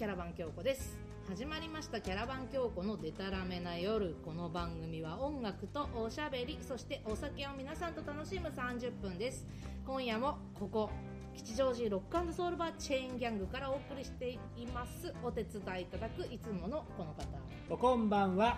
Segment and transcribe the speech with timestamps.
[0.00, 0.98] キャラバン京子です。
[1.28, 9.46] 始まりましたキャラバン京子のデタラメな夜この番組は音楽とおしゃべりそしてお酒を皆さんと楽しむ30分です。
[9.86, 10.88] 今夜もここ
[11.36, 15.12] 吉祥寺ロックソウルバーチェーンギャングからお送りしています。
[15.22, 17.26] お手伝いいただくいつものこの方。
[17.68, 18.56] おこんばんは。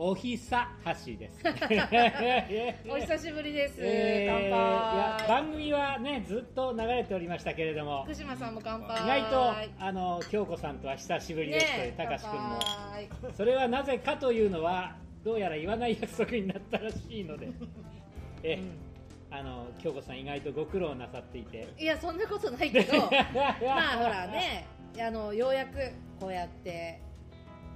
[0.00, 1.42] おひさはしです。
[2.88, 5.28] お久しぶりです、乾杯。
[5.28, 8.04] 番組はねずっと流れておりましたけれども。
[8.04, 9.02] 福島さんも乾杯。
[9.02, 12.60] 意外とあの京子さんとは久しぶりですというねたかし君も
[13.34, 17.48] それはなぜかというのはどうやら言わない約束になったらしいので。
[18.44, 18.60] え、
[19.32, 21.66] あの京子さん意外とご苦労なさっていて。
[21.76, 22.98] いやそんなことないけど。
[23.02, 24.64] まあほらね。
[25.00, 25.90] あのようやく
[26.20, 27.00] こうやって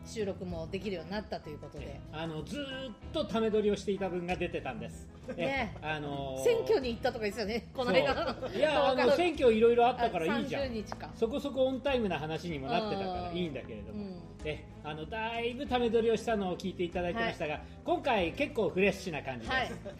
[0.04, 2.00] 収録もできるようになったということで。
[2.12, 5.74] あのずっとため撮りをしていた分が出てたんです、ね。
[5.82, 6.44] あのー。
[6.44, 7.68] 選挙に行ったとかですよね。
[7.74, 8.36] この間。
[8.54, 11.10] いや あの選挙いろいろあったからいいじゃ30ん日か。
[11.14, 14.22] そこそこオンタイムな話にもなってたからいいんだけれども、うん。
[14.44, 19.52] えあのだいぶため撮りをしたのを聞いていただいてましたが、今回結構フレッシュな感じで。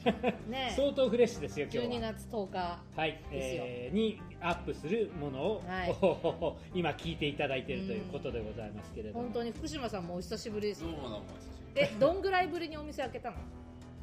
[0.03, 0.35] す、はい。
[0.51, 0.73] ね。
[0.77, 6.79] 相当フレッシュですよ今日12は月10日はい、えーにアップするものを、はい。
[6.79, 13.37] 今聞いていただいているということでございますけれども、本当に福島さんもお久しぶりですどうもどうもお久しぶりえどんぐらいぶりにお店開けたの？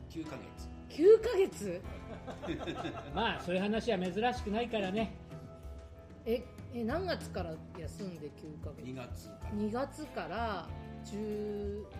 [0.10, 0.70] 9ヶ月。
[0.90, 1.82] 9ヶ月？
[3.16, 5.14] まあそういう話は珍しくないからね。
[6.26, 6.44] え
[6.74, 9.30] え何月から休んで9ヶ2月月。
[9.30, 10.68] から2月から
[11.06, 11.92] 10 10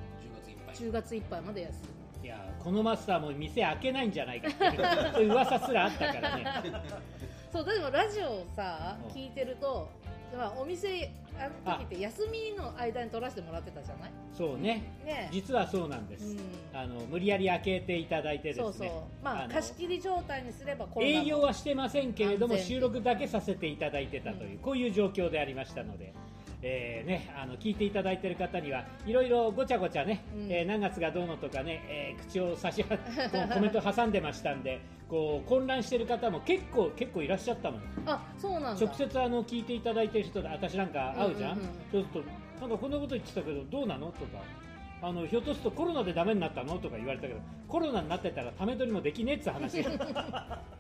[0.42, 0.76] 月いっぱい。
[0.76, 2.26] 10月いっぱいまで休む。
[2.26, 4.72] いやこのマスターも店開けないんじゃないかっていう。
[5.14, 6.46] そういう噂すらあったからね。
[7.52, 9.12] そうでもラジオをさうん。
[9.12, 9.90] 聞いてると、
[10.38, 14.12] まあ、お店あの時って休みの間に取らせてもらってたじゃない？
[14.34, 14.84] そうね。
[15.06, 15.30] ね。
[15.32, 16.40] 実はそうなんです、うん。
[16.74, 18.58] あの無理やり開けていただいてです。
[18.58, 18.90] ねそうそう。
[19.24, 24.58] まあの貸し切り状態にすれば営業はしてませんけれども収録だけさせていただいてたという、うん。
[24.60, 26.14] こういう状況でありましたので、
[26.62, 30.52] えーね、あの聞いていただいている方にはいろいろごちゃごちゃね、うん。
[30.52, 32.98] えー何月がどうのとかね、えー口を差しは
[33.32, 37.82] こうコメント挟んでましたんでこう混乱している方も結構結構いらっしゃったもん。
[38.06, 38.86] あそうなんだ。
[38.86, 41.72] 直接あの聞いていただいてる人で私なんか会うじゃん,、うんうんうん。
[41.92, 42.30] そうすると
[42.62, 44.08] なんかこんなこと言ってたけどどうなの？
[44.08, 44.40] とか
[45.02, 46.78] あのひょっとするとコロナでダメになったの？
[46.78, 47.40] とか言われたけど
[47.70, 49.82] コロナになってたらため取りもできねえっつう話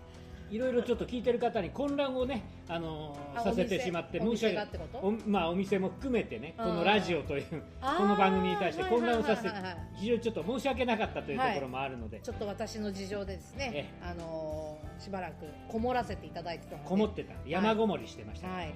[0.49, 4.97] いろいろちょっと聞いてる方に混乱をね、あのーあさせてしまって申し訳お店がってこと？
[4.99, 9.63] おまあお店も含めてねこのラジオというこの番組に対して混乱をさせてはいはい。
[9.63, 17.33] はいはい非常にちょっと申し訳なかったというところもあるので、ちょっと私の事情でですね、あのーしばらくこもらせていただいてたこもってた。
[17.45, 18.73] 山ごもりしてましたね、はい。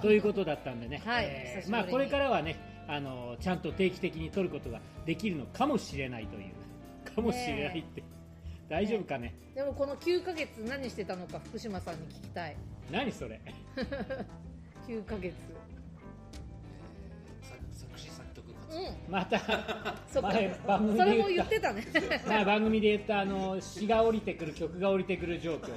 [0.00, 1.24] ということだったんでね、はい。
[1.26, 2.56] えーまあ、これからはね、
[2.88, 8.02] あのちゃんと定期的に撮ることができるのかもしれないという、かもしれないって、
[8.72, 12.56] 大丈夫かね、でもこの9ヶ月何してたのか福島さんに聞きたい。
[12.90, 13.38] 何それ、
[14.88, 15.34] 9ヶ月。
[17.42, 18.80] 作作詞作曲活動。
[18.80, 19.12] うん。
[19.12, 19.38] また
[20.08, 20.28] そっか。
[20.28, 21.86] 前番組それもで言ってたね。
[22.24, 25.68] た、 前番組で言ったあの詩が降りてくる、曲が降りてくる状況、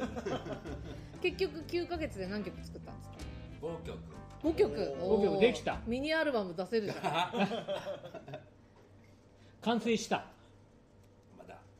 [1.21, 3.15] 結局9ヶ月で何曲作ったんですか
[3.61, 3.99] ？5曲。
[4.41, 5.81] 5曲？5曲できた。
[5.85, 8.37] ミニアルバム出せるじゃん。
[9.63, 10.27] 完成した、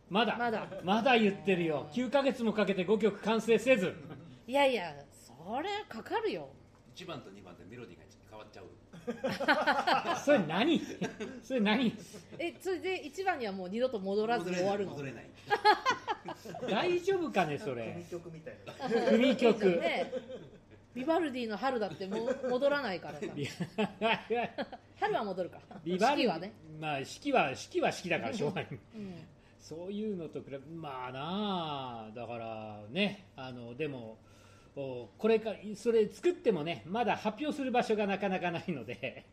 [0.09, 0.38] まだ。
[0.38, 3.93] まだ、まだ言ってるよ、9ヶ月もかけて5曲完成せず、
[4.47, 6.49] いやいやそれかかるよ。
[6.95, 8.66] 1番と2番でメロディーが変わっちゃう。
[10.25, 10.81] それ何、
[11.43, 11.93] それ何、
[12.39, 14.91] えそれで1番にはもう二度と戻らずに終わるの？
[14.91, 15.25] 戻れない。
[16.69, 18.05] 大丈夫かね、それ組。
[18.05, 19.66] 曲みたいな組曲。
[19.66, 20.11] ね
[20.93, 23.25] ビバルディの春だってもう戻らないからさ。
[24.97, 25.59] 春は戻るか。
[25.83, 28.67] ビバル四季はね、まあ四季は四季は四季だからしょうがない。
[28.72, 29.16] うん
[29.67, 31.19] そういうのと比べまあな
[32.09, 34.19] あだからねあのでも
[34.75, 39.25] おこれかそれ作ってもねまだ発表する場所がなかなかないので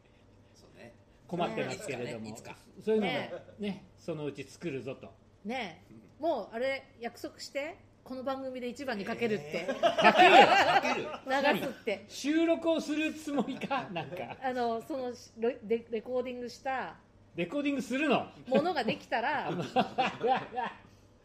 [0.54, 0.95] そうね。
[1.28, 3.84] 困ってますけれども、ねいつかねそういうのもねね。
[3.98, 5.12] そのうち作るぞと。
[5.45, 5.83] ね。
[5.91, 10.41] えもうあれ約束してこの番組で一番にかけるって、かける。
[10.41, 11.07] よかける。
[11.57, 12.04] 流すって。
[12.09, 13.86] 収録をするつもりか？
[13.92, 14.16] なんか。
[14.42, 16.97] あのそのレレレコーディングした
[17.34, 18.27] レコーディングするの？
[18.47, 19.51] ものができたら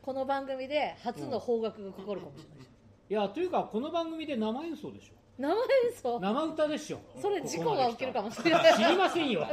[0.02, 2.68] この番組で初の邦楽がかかるかもしれない。
[3.10, 5.14] じいやというかこの番組で生演奏でしょ。
[5.38, 5.58] 生演
[6.02, 6.20] 奏？
[6.20, 7.00] 生歌でしょ。
[7.22, 8.74] それ事故が起きるかもしれない。
[8.76, 9.46] 知りませんよ。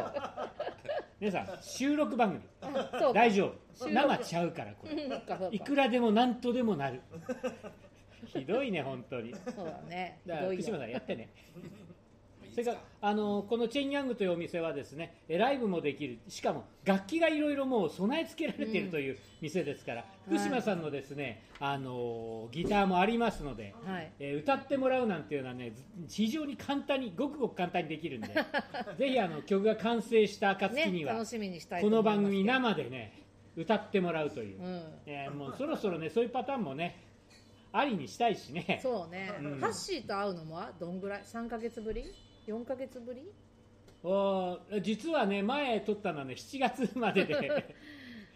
[1.18, 3.12] 皆さん収録番組。
[3.12, 3.46] 大丈
[3.78, 3.88] 夫。
[3.88, 5.48] 生ちゃうからこれ。
[5.50, 7.00] いくらでも何とでもなる。
[8.26, 9.32] ひどいね本当に。
[9.32, 10.20] だそうだね。
[10.24, 11.28] ひから福島さんやってね
[12.54, 16.18] それからあのこのチェンヤングというお店はですねえライブもできる。
[16.28, 24.12] しかも楽器がいろいろもう備え付けられているという店ですから、福島さんのですね、あのギターもありますので、はい。
[24.20, 28.28] えー歌ってもらうなんていうのはねず非常に簡単にごくごく簡単にできるんで
[28.98, 33.22] ぜひあの曲が完成した暁にね、は、楽しみにしたいとこの番組生でね
[33.56, 34.82] 歌ってもらうという、うん。
[35.06, 37.00] えーもうそろそろねそういうパターンもね
[37.72, 38.78] ありにしたいしね。
[38.80, 39.60] そうね、うん。
[39.60, 42.04] ハッシーと会うのもどんぐらい？3ヶ月ぶり？
[42.46, 43.22] 4ヶ月ぶり？
[44.02, 47.34] おー実はね前撮ったのはね7月までで。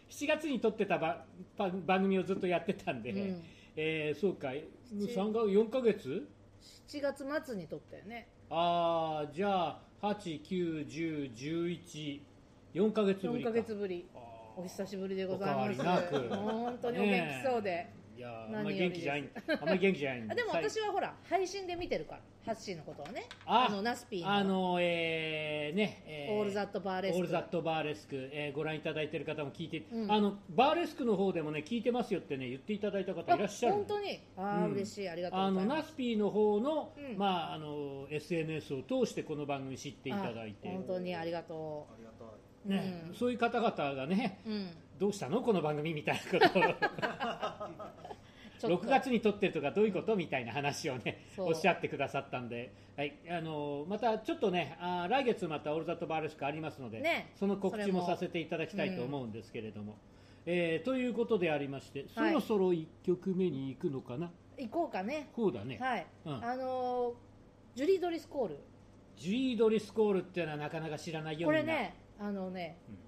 [0.09, 1.27] 7月に撮ってたば
[1.59, 3.43] ば番組をずっとやってたんで、うん。
[3.77, 4.49] えーそうか。
[4.49, 6.27] 3か4ヶ月
[6.89, 8.27] ？7月末に撮ったよね。
[8.51, 12.21] ああじゃあ8910114
[12.93, 14.07] ヶ月ぶり4かヶ月ぶり。
[14.57, 16.29] お久しぶりでございます。
[16.31, 19.29] 本当にお元気そうで、いやーあんま何り元気じゃない
[19.61, 20.43] あんまり元気じゃないで。
[20.45, 23.27] も私はほら配信で見てるからハッシーのことはね。
[23.45, 24.33] あのナスピーの。
[24.33, 27.19] あのえーね、えオールザットバーレスク。
[27.19, 30.11] オールザットバーレスク、えーご覧いただいている方も聞いて、うん。
[30.11, 33.75] あのバーレスクの方でもね聞いてますよってね言っていただいた方いらっしゃる。
[33.75, 34.21] あ本当に？
[34.39, 34.73] ああ、うん。
[34.73, 35.09] 嬉しい。
[35.11, 35.79] ありがとうあのございます。
[35.83, 37.19] ナスピーの方の、うん。
[37.19, 42.29] まああの SNS を通してこの番組知っていただいてあ本当にありがとありがたい。
[42.67, 43.15] う、ねうん。
[43.15, 44.71] そういう方々がねうん。
[44.99, 45.43] どうしたの？
[45.43, 46.63] この番組みたいなことを
[48.61, 57.33] 6月に撮ってるとかどういうことみたいな話をねおっしゃってくださったんで、はい、あのまたちょっとねあー来月またオールザットバーレスクありますので、ね。
[57.39, 59.97] その告知ももさせていただきたいと思うんですけれども、
[60.47, 62.31] えーということでありまして、はい。
[62.31, 64.31] そろそろ1曲目に行くのかな？
[64.57, 65.29] 行こうかね。
[65.35, 66.45] こうだね、はい、うん。
[66.45, 67.15] あのー
[67.77, 68.59] ジュリー・ドリスコール。
[69.17, 72.99] ジュリー・ドリスコールっていうのはなかなか知らないよこれねあのね、うん。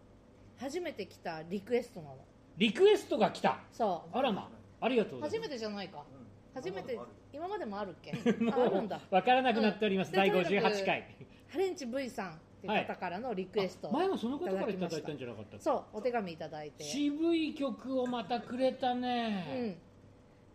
[0.58, 2.16] 初めて来たリクエストなの。
[2.56, 3.58] リクエストが来た。
[3.72, 4.16] そう。
[4.16, 4.48] あらま
[4.80, 5.48] ありがとうござい初ます。
[5.48, 5.98] めてじゃないか。
[5.98, 6.30] うん。
[6.54, 6.98] 初めて
[7.32, 7.90] 今までもある。
[7.90, 8.12] っけ
[8.42, 8.96] も ああるんだ。
[8.96, 10.16] う分からなくなっております、うん。
[10.16, 11.04] 第でとにかく58回
[11.48, 15.64] ハレンチ V さんっていう方からのリクエストを前もその方からいただいいたんじゃなかったっけ？
[15.64, 16.84] そうお手紙いただいて。
[16.84, 19.76] 渋い曲をまたくれたうね、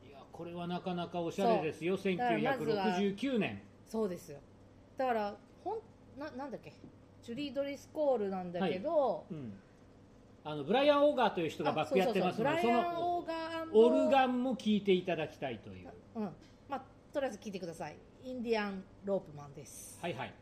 [0.04, 0.07] ん。
[0.07, 1.98] いやこれはなかなかおしゃれですよ。
[1.98, 4.39] だからまずは1969年そうですよ。
[4.98, 5.80] だからほん
[6.19, 6.74] ななんだっけ？
[7.21, 9.60] ジュリー・ドリスコールなんだけど、うん
[10.47, 12.71] あのブライアン・オーガーという人がバックやってますのであそうそう。
[12.71, 15.89] そうブライアン・そオーガーのオルガンも聴いていただきたいという。
[16.15, 16.24] うん
[16.69, 16.81] まあ
[17.12, 17.97] とりあえず聞いてください。
[18.24, 19.97] インディアン・ロープマンです。
[20.01, 20.33] はいはい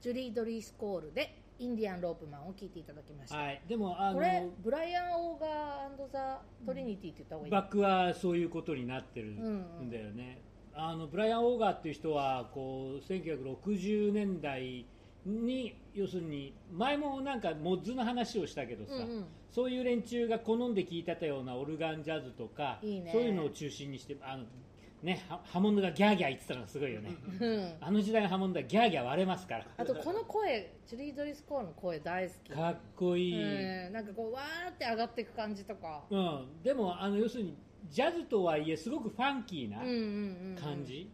[0.00, 10.40] ジュリー・ドリースコールでインディアン・ロープマンを聞いていただきました、はい、でもあこれのブライアン・オーガーザ・トリニティって言った方がいいバックはそういうことになってるんだよね、
[10.74, 14.86] あのブライアン・オーガーっていう人はこう1960年代
[15.26, 19.26] に要するに前もなんかモッズの話をしたけどさ、うんうん。
[19.50, 23.08] そういう連中が好んで聴いてたようなオルガンジャズとかね。
[23.12, 24.44] そういうのを中心にしてあの、
[25.02, 27.14] ね、はハモンドがギャーギャー言ってたのがすごいよね。
[27.40, 27.74] うん。
[27.80, 29.66] あの時代のハモンドはギャーギャー割れますから。
[29.76, 32.52] あとこの声ジュリー・ドリースコールの声大好き。
[32.52, 33.92] かっこいい、うん。
[33.92, 36.02] なんかこうわーって上がっていく感じとか。
[36.10, 37.56] うん、でもあの要するに
[37.88, 39.78] ジャズとはいえすごくファンキーな
[40.60, 41.08] 感じ、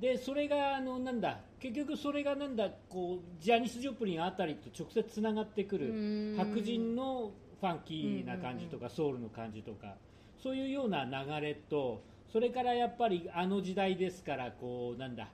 [0.00, 6.36] でそれがあのなんだ結局それがなんだこうジャニス・ジョプリンあたりと直接つながってくるうん。
[6.38, 7.30] 白人の
[7.60, 9.96] ファンキーな感じとか、ソウルの感じとか
[10.42, 12.00] そういうような流れと
[12.32, 15.28] それからやっぱりあの時代ですからこうなんだ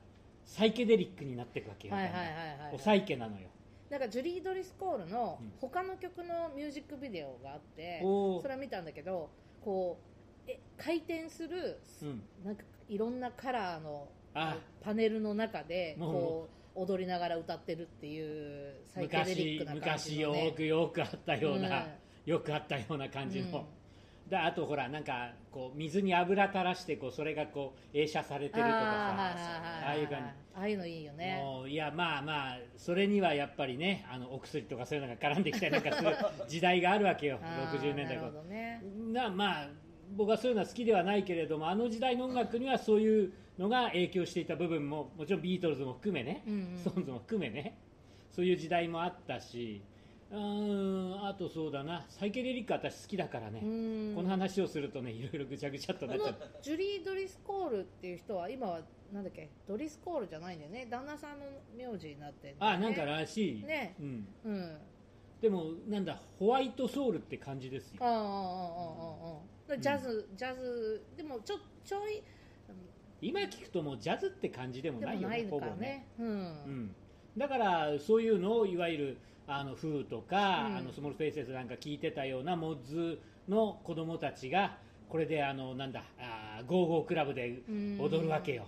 [0.44, 2.30] サイケデリックになっていくわけよ、はいはいはいはい
[2.74, 3.48] おサイケなのよ。
[3.90, 5.52] なんかジュリー・ドリスコールのうん。
[5.60, 8.42] 他の曲のミュージックビデオがあって、おー。
[8.42, 9.30] それは見たんだけど
[9.62, 9.98] こ
[10.46, 12.22] うえ回転する、うん。
[12.44, 16.12] なんかいろんなカラーのあパネルの中でもう。
[16.12, 21.86] こう踊りながら歌ってるっていうサイケデリッ昔クな感じの、昔よね、くよくあったような、うん。
[22.26, 23.64] よくあったような感じの、
[24.24, 28.74] うんであとほらなんかこう水に油垂らしてこうそれがこう映写されてるとかさ
[29.86, 30.24] ああいう感じ。
[30.56, 31.40] ああいうのいいよね。
[31.42, 36.16] もういやまあまあそれにはやっぱりねあのお薬とかそういうのが絡んできたりなんかする
[36.48, 37.38] 時代があるわけよ。
[37.42, 38.82] あー60年代なるほどね。
[39.12, 39.68] なまあ
[40.16, 46.78] 僕はそういうのは好きではないけれどもあの時代の音楽にはそういうのが影響していた部分ももちろんビートルズも含めね、うんうん。
[46.78, 47.76] ストーンズも含めね
[48.32, 49.82] そういう時代もあったし
[50.30, 52.06] うーんあとそうだな。
[52.08, 54.12] サイケデリック私好きだからね、うん。
[54.16, 56.34] この話をするとねいろいろぐちゃぐちゃっとなっちゃう。
[56.62, 58.80] ジュリー・ドリスコールっていう人は今は
[59.12, 59.50] なんだっけ？
[59.68, 60.86] ドリスコールじゃないんだよね。
[60.90, 61.44] 旦那さんの
[61.76, 62.66] 名字になってるんね。
[62.66, 63.94] あなんからしい、ね。
[64.00, 64.76] うん、うん。
[65.40, 67.98] でもなんだホワイトソウルって感じですよ。
[68.00, 68.24] ああああああ
[69.34, 69.78] ああ。
[69.78, 72.22] ジャズ、ジャズでもちょちょい
[73.22, 75.50] 今聞くともうジャズって感じでもでないよもないのね。
[75.50, 76.06] ほぼね。
[76.18, 76.26] うん。
[76.26, 76.94] うん、
[77.36, 80.76] だからそういうのをいわゆるあのフーとか、うん。
[80.76, 87.62] あのスモールフェイセスなんか聞いてたようなモッズの子供たちがこれであのなんだあーゴーゴークラブで
[87.98, 88.66] 踊るわけよ、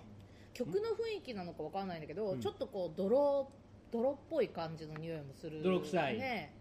[0.53, 2.41] 曲の雰囲気なのかわかんないんだけど、うん。
[2.41, 3.49] ちょっとこう泥
[3.91, 6.19] 泥っぽい感じの匂いもする泥臭い。
[6.19, 6.53] ね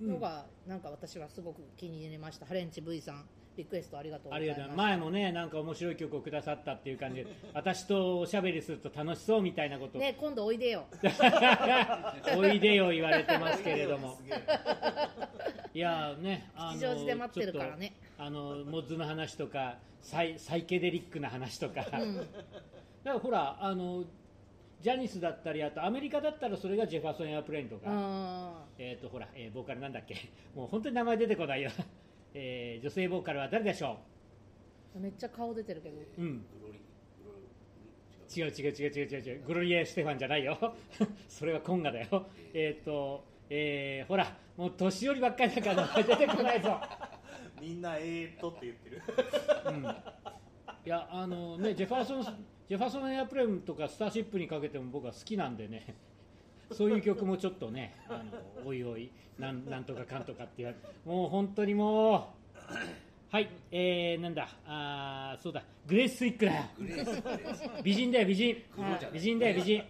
[0.00, 0.08] うん。
[0.08, 2.46] のがなんか私はすごく気に入りました。
[2.46, 4.76] ハレンチ V さんリクエストありがとうごあざいます。
[4.76, 9.98] 前もねなんか面白い曲をくださったっていう感じで 私とおしゃべりすると楽しそうみたいなこと。
[9.98, 10.86] を、ね今度おいでよ。
[12.36, 14.16] おいでよ言われてますけれども。
[15.74, 17.94] いやねあので待ってるからね。
[18.18, 22.16] あのモッズの話とかサイサイケデリックな話とか、うん。
[22.16, 22.26] だか
[23.04, 24.04] らほらあの
[24.80, 30.16] ジャニスだったりあとアメリカだったらそれがジェファーソン・エアプレインとか、あえっ、とほら、えーボーカルなんだっけ？
[30.56, 31.70] もう本当に名前出てこないよ、
[32.34, 35.96] えー女性ボーカルは誰でしょーめっちゃ顔出てるけど。
[35.96, 36.44] ううん。
[38.34, 39.42] 違う違う違う違う違う違う。
[39.46, 40.74] グロリエ・ステファンじゃないよ。
[41.28, 42.26] それはコンガだよ。
[42.54, 46.80] えっ、とえーほらもう年寄りばっかりだから出てこないぞ。
[47.60, 49.02] みんなえーっとって言ってる。
[49.66, 49.82] うん。
[50.84, 52.22] いやあのねジェファーソン
[52.68, 55.94] ジェファーソンエアプレイとかスターシップにかけても僕は好きなんでね
[56.74, 58.22] そういう曲もちょっとねあ
[58.62, 62.34] のおいおいなんなんとかかんとかって言われもう本当にも
[62.70, 62.74] う
[63.30, 66.52] はいえー、なんだあーそうだグレース・スイックだ。
[67.82, 68.56] 美人だよ美人。
[69.12, 69.82] 美人だよ美人。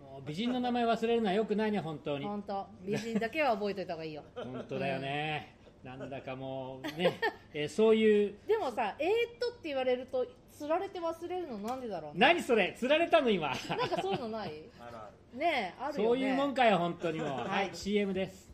[0.00, 2.24] もう美人の名前忘れるのはよくないね本当に。
[2.26, 2.66] 本当。
[2.84, 4.22] 美人だけは覚えといた方がいいよ。
[4.34, 5.56] 本当だよね。
[5.84, 7.20] なんだかもうね、
[7.52, 12.18] えーそういうでもさえー、っとって言われるとつられて忘れるのなんでだろうね。
[12.18, 12.74] 何それ？
[12.78, 13.48] 釣られたの今。
[13.48, 14.62] なんかそういうのない？
[14.80, 15.38] あるある。
[15.38, 16.04] ねえあるよね。
[16.08, 17.28] そういうもんかよ本当にもう。
[17.28, 17.48] はい。
[17.48, 18.44] はい CM です。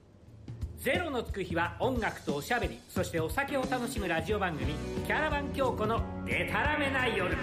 [0.79, 2.81] ゼロのつく日は音楽とおしゃべり。
[2.89, 4.73] そしてお酒を楽しむラジオ番組
[5.07, 7.37] 「キャラバン京子のデタラメな夜」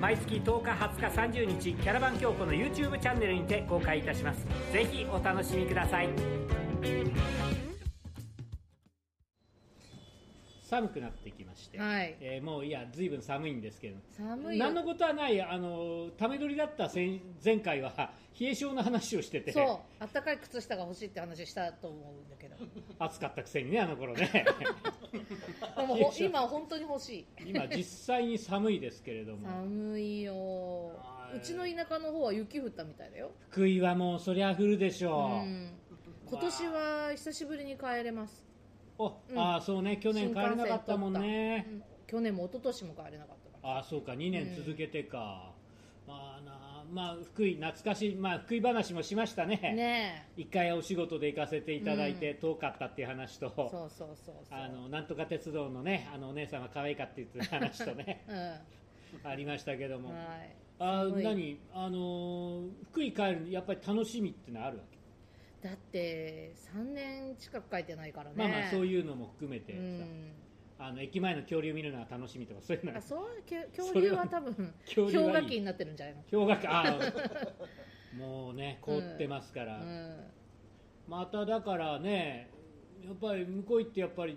[0.00, 4.46] 毎月10日20日30日キャラバン京子の YouTube チャンネルにて公開いたします。
[4.72, 6.08] ぜひお楽しみください
[10.72, 12.16] 寒くなってきまして、はい。
[12.18, 13.96] えーもういや随分寒いんですけど。
[14.16, 14.64] 寒いよ。
[14.64, 17.92] 何のことはないあのため撮りだった前前回は
[18.40, 19.64] 冷え性の話をしててそう。
[20.00, 22.56] あったかい靴下が欲しいって話したと思うんだけど。
[22.98, 24.30] 暑かったくせにねあの頃ね。
[25.76, 27.26] でもほ今本当に欲しい。
[27.46, 29.46] 今実際に寒いですけれども。
[29.46, 30.32] 寒いよ。
[30.34, 31.36] はい。
[31.36, 35.70] うちの田舎の方は雪降ったみたいだよ、福井はもうそりゃ降るでしうょう、ん、
[36.26, 38.51] 今年は久しぶりに帰れます、お
[39.28, 39.38] うん。
[39.38, 41.66] ああそうね去年帰れなかったもんね。
[41.68, 41.82] うん。
[42.06, 43.76] 去年も一昨年も帰れなかったから。
[43.76, 45.52] ああそうか2年続けてか、
[46.06, 49.56] まあなまあ福井懐かしいまあ福井話もしましたね。
[49.56, 54.34] ね一回お仕事で行かせていただいて遠かったっていう話と、えそうそうそうそう。
[54.50, 58.24] あのなんとか鉄道のねあのお姉さんが可愛いかって言ってた話とね。
[58.28, 59.30] うん。
[59.30, 60.56] ありましたけども、はい。
[60.78, 61.24] あすごい。
[61.24, 61.58] 何？
[61.72, 64.78] あのー福井帰るのやっぱり楽しみってのはある？
[64.78, 64.91] わけ、
[65.62, 68.34] だって3年近く書いてないからね。
[68.36, 70.32] まあまあそういうのも含めてさ、うん。
[70.78, 73.26] あの駅前の恐竜見るのが楽しみとかそういうのあそう？
[73.76, 76.22] 恐竜は多分氷河期になってるんじゃないの？
[76.30, 76.96] 氷河期ああ
[78.18, 80.26] もうね凍ってますから、うん。
[81.06, 82.50] まただからね
[83.04, 84.36] やっぱり向こう行ってやっぱり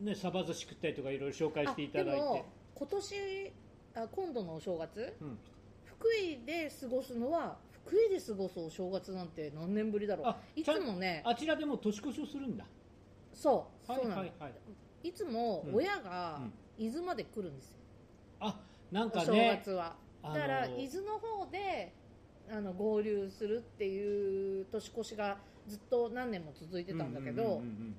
[0.00, 2.12] ねサバ寿司食ったりとかいろいろ紹介していただいて。
[2.12, 3.52] あでも今年
[3.94, 5.16] あ今度のお正月？
[5.20, 5.38] うん、
[5.84, 7.58] 福井で過ごすのは
[7.90, 10.26] 福井で過ごすお正月なんて何年ぶりだろう。
[10.28, 12.64] あいつもねあちらでも年越しをするんだ。
[13.32, 15.08] そう、はいそうなの、はいはい。
[15.08, 15.74] いつもうん。
[15.74, 16.86] 親がうん。
[16.86, 17.76] 伊豆まで来るんですよ、
[18.38, 18.58] あ
[18.90, 19.96] なんお正月は。
[20.22, 21.92] あのだから伊豆の方で
[22.50, 27.96] あの合流するっていう年越しがずっと何年も続いてたんだけど、うううんうん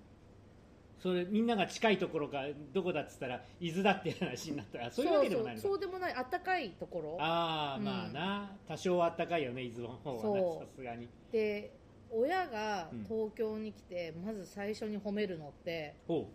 [1.01, 2.43] それみんなが近いところか
[2.73, 4.77] どこだっつったら伊豆だって話になった。
[4.77, 7.17] らそういうわけでもないそうでもないあったかいところ。
[7.19, 7.85] ああ、うん。
[7.85, 8.51] まあな。
[8.67, 11.09] 多少はあったかいよね伊豆の方はさすがに。
[11.31, 11.73] で
[12.11, 13.03] 親がうん。
[13.05, 16.27] 東京に来て、まず最初に褒めるのって褒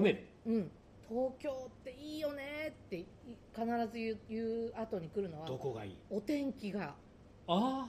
[0.00, 0.26] める？
[0.46, 0.70] うん。
[1.08, 3.06] 東京っていいよねってい
[3.52, 5.96] 必ず言う言う後に来るのはどこがいい？
[6.10, 6.84] お天気が。
[6.84, 6.94] あ
[7.48, 7.88] あ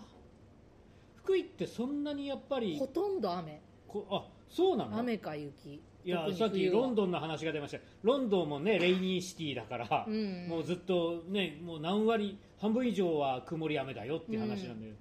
[1.18, 3.62] 福井ってそんなにやっぱりほとんど雨。
[3.88, 4.98] こあそうなの？
[5.00, 7.78] 雨か雪いやさっきロンドンの話が出ました。
[8.04, 10.48] ロンドンもねレイニーシティだから、うん。
[10.50, 14.96] もうずっとねもう何割半分以上は曇り雨だよっていう話なんだけど、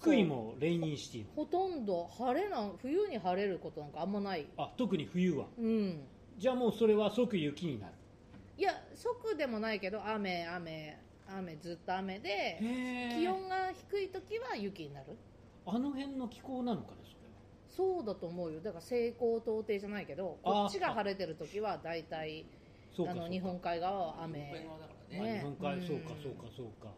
[0.00, 1.24] 福井もレイニーシティ。
[1.34, 4.46] ほとんど晴れな冬に晴れることなんかあんまない。
[4.56, 5.46] あ特に冬は。
[5.58, 6.00] うん。
[6.38, 7.92] じゃあもうそれは即雪になる。
[8.58, 12.58] いや即でもないけど雨雨雨ずっと雨で
[13.18, 15.16] 気温が低い時は雪になる。
[15.66, 16.98] あの辺の気候なのかね
[17.76, 18.60] そうだと思うよ。
[18.60, 22.46] だから西高東低じゃないけどあこっちが晴れてる時は大体
[22.98, 24.66] あの日本海側は雨。
[25.10, 26.88] 日本海そうかそうかそうか。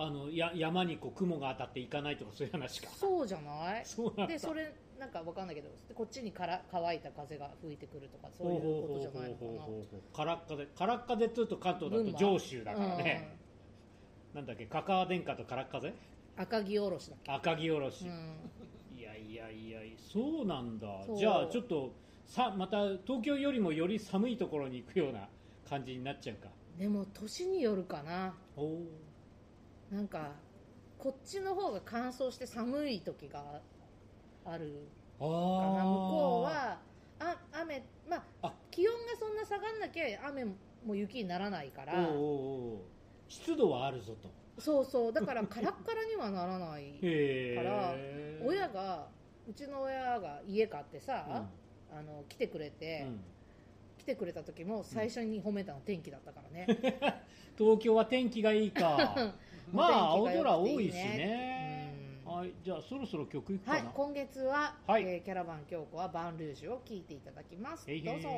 [0.00, 2.88] あのや山にこう雲が当たっていかないとかそういう話か。
[2.90, 3.84] そうじゃない？
[4.28, 9.36] でそれなんかわかんないけどこっちにから乾いた風が吹いてくるとかそういうことじゃないの
[10.12, 10.24] かな。
[10.24, 13.36] らっ風からっ風っていうと関東だと上州だからね、
[14.34, 15.94] なんだっけカカア殿下とからっ風うん
[16.36, 17.32] 赤城おろしだっけ。
[17.32, 18.08] 赤城おろし、うん。
[18.10, 18.57] い
[19.50, 20.86] やいやそうなんだ。
[21.16, 21.92] じゃあちょっと
[22.26, 25.28] さまた東京よりもより寒いところに行くような
[25.68, 26.48] 感じになっちゃうか。
[26.78, 28.34] でも年によるかな。
[28.56, 28.80] おお
[29.90, 30.32] なんか
[30.98, 33.62] こっちの方が乾燥して寒い時が
[34.44, 34.88] ある
[35.20, 35.84] あかな。
[35.84, 36.78] 向こうは
[37.20, 38.54] あ雨まああ。
[38.70, 40.44] 気温がそんな下がんなきゃ雨
[40.84, 42.08] も雪にならないから。
[43.28, 44.30] 湿度はあるぞと。
[44.60, 45.12] そうそう。
[45.12, 46.92] だからカラッカラにはならない
[47.56, 47.94] から
[48.44, 49.08] 親が
[49.48, 51.46] うちの親が家買ってさ、
[51.90, 53.20] あの来てくれて、うん。
[53.98, 56.66] 来てくれた時も最初に褒めたの天気だったからね、
[57.58, 59.34] 東京は天気がいいか。
[59.72, 61.94] まあ青空多いしね。
[62.26, 62.32] うん。
[62.32, 62.52] はい。
[62.62, 63.92] じゃあそろそろ曲いくかな、はい。
[63.92, 65.02] 今月は、はい。
[65.02, 67.86] えーキャラバン京子はバンルージュを聴いていただきます。
[67.86, 68.28] どうぞ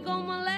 [0.00, 0.53] た飲み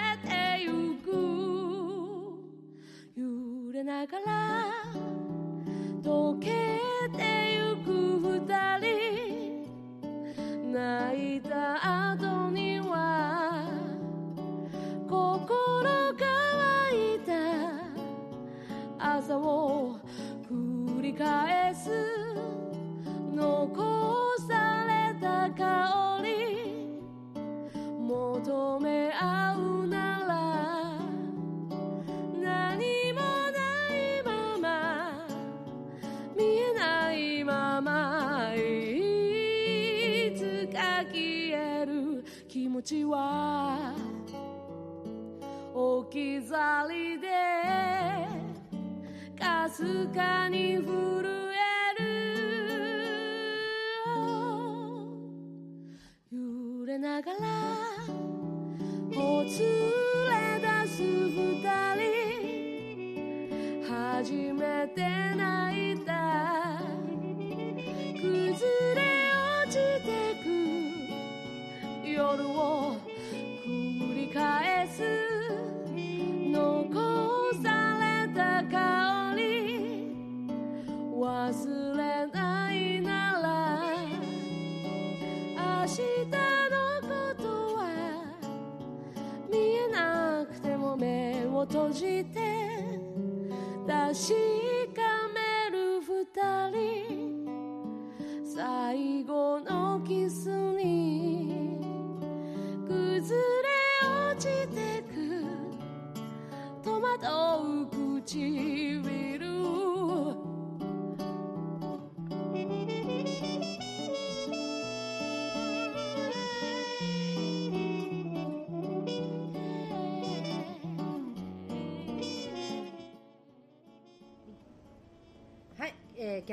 [41.05, 43.95] 消える気持ちは
[45.75, 47.29] 置き去りで
[49.39, 52.07] かすかに震える。
[56.31, 57.39] 揺れながら
[59.15, 61.61] ほつれ出す二
[61.97, 62.07] 人。
[63.87, 65.01] 初めて
[65.37, 65.96] 泣いた
[72.17, 72.97] 夜を
[73.67, 75.03] 繰り返す
[76.51, 80.17] 残された香り
[81.15, 83.47] 忘れないなら
[85.83, 86.01] 明日
[86.71, 87.45] のこと
[87.77, 87.85] は
[89.53, 92.41] 見えなくても目を閉じて
[93.87, 94.66] 確か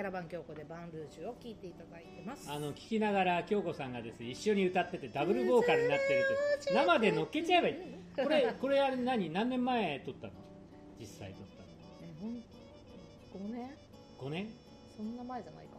[0.03, 2.51] ャラバン京子でバンルージュを聴いていただいてます。
[2.51, 6.23] あの聞きながら京子さんがですね一緒に歌っててダブルボーカルになってる
[6.67, 7.75] と生で乗っけちゃえばいい。
[8.15, 9.29] これ これあれ何？
[9.31, 10.33] 何年前撮ったの？
[10.99, 11.63] 実際撮った
[12.01, 13.61] えほん5年？
[13.61, 13.69] の
[14.19, 14.47] 5年？
[14.97, 15.71] そんな前じゃないか。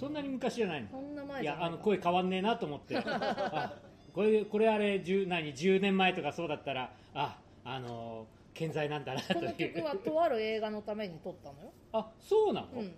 [0.00, 0.88] そんなに昔じゃないの？
[0.88, 2.96] そんな前いやあの声変わんねえなと思って。
[3.06, 3.74] あ
[4.14, 11.72] これこれあれ 10, 何？10年前とかそうだったらああのー健在なんだなとこのいう曲はとある映画のために撮ったのよ。
[11.92, 12.94] あそうなの、うん。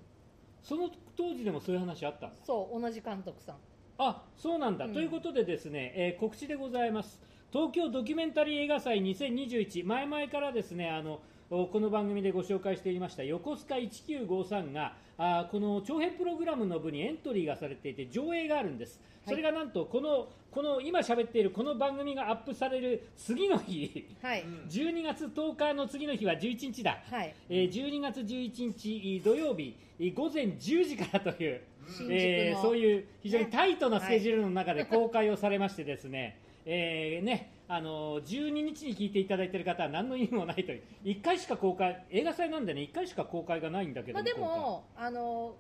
[0.62, 3.56] その当時でもそういう話あったそう同じ監督さん。
[3.98, 4.92] あそうなんだ、うん。
[4.92, 7.20] ということでですね、えー告知でございます。
[7.52, 19.34] 東京ドキュメンタリー映画祭2021前々からですねあのおこの番組でご紹介していました横須賀1953があーこの長編プログラムの部にエントリーがされていて上映があるんです、はい。
[19.34, 24.08] それがなんとこのこの今喋っているこの番組がアップされる次の日。
[24.20, 27.34] はい、12月10日の次の日は11日だ、はい。
[27.48, 31.60] えー12月11日土曜日えー午前10時からという、
[32.10, 40.82] えーそういう非常にタイトなスケジュールの中で公開をされましてですね、えーねあのー12日に聞いていただいている方は何の意味もないという。
[41.04, 45.56] 1回しか公開映画祭なんでね1回しか公開がないんだけどまあ、でもあの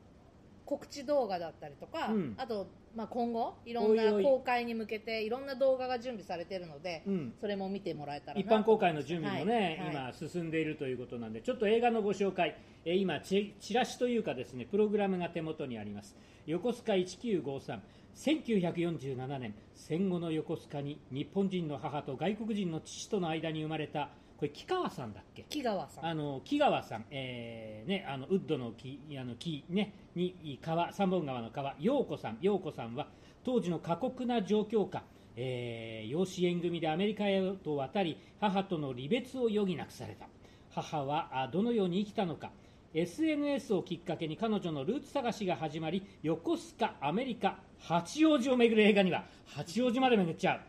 [0.66, 2.34] 告知動画だったりとか、うん。
[2.36, 4.24] あと、まあ、今後いろんなおいおい。
[4.24, 7.34] 公開に向けていろんな動画が準備されているので、うん。
[7.40, 9.94] それも見てもらえたらな一般公開の準備もね、はい。
[9.94, 10.12] はい。
[10.18, 16.16] 今進んでいるということなんでちょっと映画のご紹介、えー今チチラシというかですねプログラムが手元にあります。
[16.46, 17.78] 横須賀1953
[18.16, 25.44] 1947年戦後の横須賀に日本人の母と外国人の父との間に生まれたこれ木川さんだっけ？
[25.48, 26.06] 木川さん。
[26.06, 31.74] あの木川さん、えーね、あのウッドの木あの木、ね、に川三本川の川。
[31.78, 32.38] 陽子さん。
[32.40, 33.08] 陽子さんは
[33.44, 35.04] 当時の過酷な状況下、
[35.36, 40.26] えー養子縁組でアメリカへと渡り母との離別を余儀なくされた。
[40.70, 42.50] 母はあどのように生きたのか。
[42.92, 50.60] SNS をきっかけに彼女のルーツ探しが始まり横須賀アメリカ八王子を巡る映画には八王子まで巡っちゃう、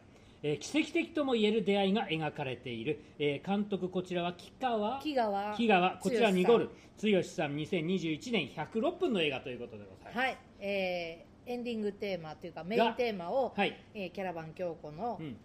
[0.43, 4.99] えー奇跡的ともいえる出会いが描かれている、えー監督こちらは吉川。
[4.99, 5.91] 木川木川。
[5.97, 6.69] こちら剛さん濁る
[7.01, 13.73] 剛さん2021年106分の映画ということでございます、はい、えーエンディングテーマというかメインテーマを、はい。
[13.93, 15.37] えーキャラバン京子のうん。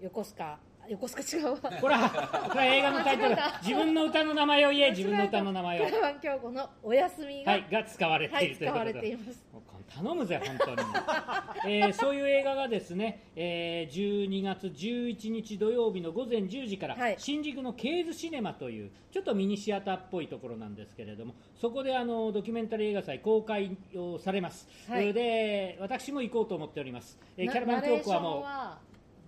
[0.00, 1.70] 横須賀、横須賀違うわ。
[1.80, 2.10] ほら
[2.50, 3.36] これ映画のタイトル。
[3.62, 5.86] 自分の歌の名前を言え自分の歌の名前を。
[5.90, 7.66] キャラバン京子のお休みが、はい。
[7.70, 9.44] が使われているということで、はい使われています
[9.88, 10.76] 頼むぜ本当に、
[11.66, 17.14] えーそういう映画がですね、えー12月11日土曜日の午前10時から、はい。
[17.18, 25.12] 新宿のケーズシネマというちょっとミニシアターっぽいところなんですけれどもそこであのドキュメンタリー映画祭公開をされます、はい。
[25.12, 28.42] で私も行こうと思っております、えーなキャラバン京子はもう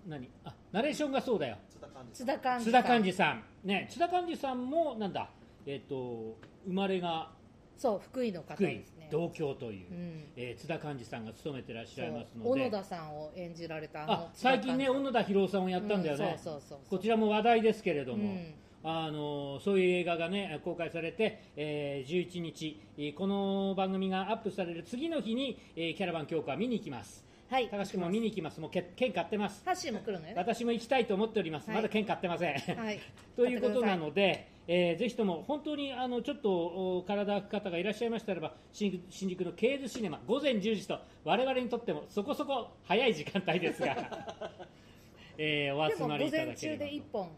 [0.09, 0.39] ナレーションは？
[0.45, 0.45] 何？
[0.45, 1.57] あナレーションがそうだよ。
[2.13, 3.45] 津田寛治津田寛治さん。
[3.65, 5.31] ね津田寛治さんもなんだ
[5.67, 7.31] えっ、と生まれが
[7.77, 10.25] そう福井の方ですね同郷という、うん。
[10.37, 12.51] えー津田寛治さんが務めてらっしゃいますので。
[12.51, 16.39] 小野田さんを演じられたあのあ最近ね小野田博夫さんをやったんだよね、
[16.89, 18.55] こちらも話題ですけれども、うん。
[18.85, 27.29] あのそういう映画がね公開されて、えー11日えーこの番組がアップされる次の日に、えーキャラバン強化見に行きます。
[27.51, 27.69] はい。
[27.71, 28.61] 高橋君も見に行きます。
[28.61, 29.63] もうけ券買ってます。
[29.65, 30.35] ハッシーも来るのよね。
[30.37, 31.77] 私も行きたいと思っております、はい。
[31.77, 33.01] まだ券買ってません、はい。
[33.37, 36.51] ということなので、えーぜひとも本当にあのちょっと
[36.99, 43.97] お体空く方がいらっしゃいましたらば新新宿のケーズシネマ午前10時と我々にとってもそこそこ早い時間帯ですが、
[45.39, 47.31] えーお集まりいただければで一本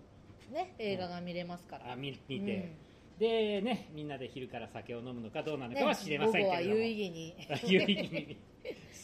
[0.53, 2.47] ね映画が見れますから、あ見見うん。
[2.47, 2.73] て、
[3.19, 7.37] でねみんなで昼から酒を飲むのかどうなのかねは知れませんけれども、午後は有意義に。
[7.71, 8.37] 有意義に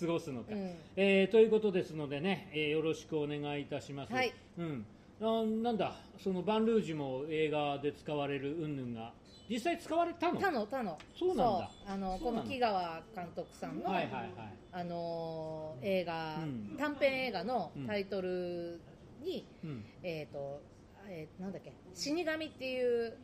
[0.00, 0.74] 過ごすのか、うん。
[0.96, 4.12] えーということですのでね、えーよろしくお願いいたします。
[4.12, 4.32] はい。
[4.58, 4.86] うん、
[5.20, 9.12] ななんだそのバンルージュも映画で使われる云々が。
[9.48, 10.40] 実際使われたの？
[10.40, 10.98] 他の他の。
[11.16, 11.70] そうなんだ。
[11.86, 14.32] あのこの木川監督さんの、はいはいはい。
[14.72, 16.76] あのー映画、うん。
[16.76, 18.80] 短編映画のタイトル
[19.22, 19.84] に、うん。
[20.02, 20.60] えっ、と、
[21.08, 23.16] えーなんだっけ死神っていう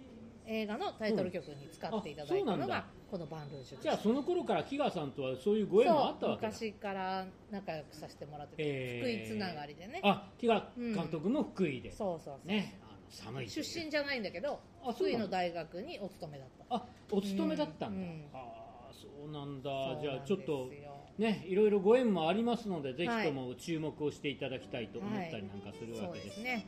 [0.46, 10.00] 映画のタイトル曲に使っていただいたのがこのバンルージュじゃあその頃から木川さんとはそういうご縁もあったわけだそう昔から仲良くさせてもらってて、えー福井つながりでね。
[10.02, 12.78] あ木川監督も福井で、そうそうそう、ね。
[12.82, 14.60] あの寒い出身じゃないんだけど
[14.96, 16.74] 福井の大学にお勤めだった。
[16.74, 18.02] あお勤めだったんだ、うん。
[18.02, 20.70] うんああそうなんだじゃあちょっと
[21.18, 26.66] ねいろいろご縁もありますのでぜひとも注目をしていただきたいと思ったりなんかするわけです,、ですね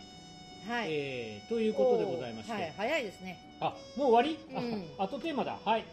[0.69, 3.39] はい、えーということでございまして、はい、早いですね。
[3.61, 4.85] あもう終わり、うん。
[4.99, 5.59] ああとテーマだ。
[5.65, 5.85] はい。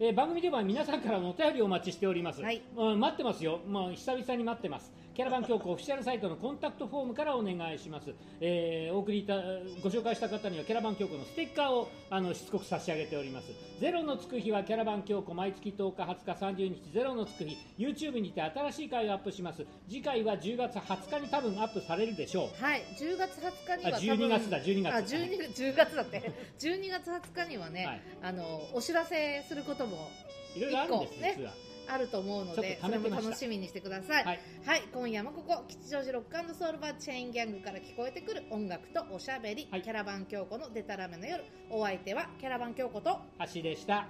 [0.00, 2.62] えー番組では皆さんからのお便りをお待ちしております、はい。
[2.76, 9.34] うん待ってますよ、まあ、久々に待ってますキャラバン教皇オフィシャルサイトのコンタクトフォームからお願いします、えーお送りいた
[9.82, 13.48] ご紹介した方にはキャラバン教皇のステッカーをあのしつこく差し上げております。
[13.78, 19.66] ゼロのつく日はキャラバン教皇毎月10日20日30日ゼロのつく日 YouTube にて新しい回をアップします。
[19.90, 22.64] 次回は10月20日に多分アップされるでしょう。
[22.64, 26.32] はい10月20日にはあ12月だ12月あ12月10月だって。
[26.58, 28.00] 12月20日にはね、はい。
[28.22, 30.08] あのお知らせすることも
[30.56, 31.34] いろいろあるんです、ね。
[31.36, 31.52] 実は
[31.92, 34.24] あると思うのでそれも楽しみにしてください。
[34.24, 34.40] はい。
[34.64, 39.82] はい、今夜もここ吉祥寺ロックソウルバーチェーンギャングから聞こえてくる音楽とおしゃべり、はい。
[39.82, 41.44] キャラバン京子のデタラメの夜。
[41.70, 43.18] お相手はキャラバン京子と
[43.54, 44.06] 橋でした。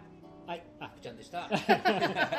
[0.46, 0.62] はい。
[0.80, 1.48] あ福ちゃんでした。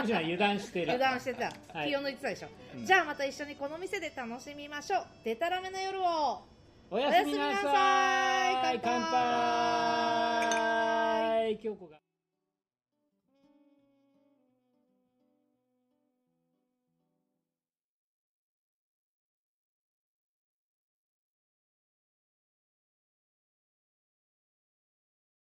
[0.06, 0.92] じゃあ油断してる。
[0.92, 1.90] 油断してた、はい。
[1.90, 2.86] 気を抜いてたでしょ、うん。
[2.86, 5.06] じゃあまた一緒にこの店で楽しみましょう。
[5.24, 6.44] デタラメな夜を。
[6.90, 7.44] おやすみなさい。
[7.44, 8.82] おやすみなさい。
[8.84, 9.02] 乾
[11.52, 11.58] 杯。
[11.64, 12.01] 京子が